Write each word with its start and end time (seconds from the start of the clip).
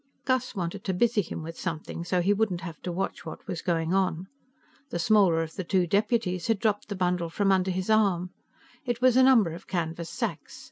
Gus 0.25 0.55
wanted 0.55 0.83
to 0.85 0.95
busy 0.95 1.21
him 1.21 1.43
with 1.43 1.59
something, 1.59 2.03
so 2.03 2.21
he 2.21 2.33
wouldn't 2.33 2.61
have 2.61 2.81
to 2.81 2.91
watch 2.91 3.23
what 3.23 3.45
was 3.47 3.61
going 3.61 3.93
on. 3.93 4.27
The 4.89 4.97
smaller 4.97 5.43
of 5.43 5.53
the 5.53 5.63
two 5.63 5.85
deputies 5.85 6.47
had 6.47 6.57
dropped 6.57 6.89
the 6.89 6.95
bundle 6.95 7.29
from 7.29 7.51
under 7.51 7.69
his 7.69 7.87
arm. 7.91 8.31
It 8.83 8.99
was 8.99 9.15
a 9.15 9.21
number 9.21 9.53
of 9.53 9.67
canvas 9.67 10.09
sacks. 10.09 10.59